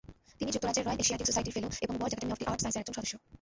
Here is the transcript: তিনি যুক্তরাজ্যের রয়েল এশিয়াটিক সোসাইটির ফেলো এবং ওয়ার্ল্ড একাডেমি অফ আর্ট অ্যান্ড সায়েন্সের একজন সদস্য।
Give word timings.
তিনি 0.39 0.49
যুক্তরাজ্যের 0.55 0.85
রয়েল 0.85 1.01
এশিয়াটিক 1.03 1.27
সোসাইটির 1.29 1.55
ফেলো 1.55 1.67
এবং 1.85 1.93
ওয়ার্ল্ড 1.97 2.13
একাডেমি 2.15 2.33
অফ 2.33 2.37
আর্ট 2.41 2.47
অ্যান্ড 2.47 2.61
সায়েন্সের 2.63 2.81
একজন 2.83 2.95
সদস্য। 2.97 3.13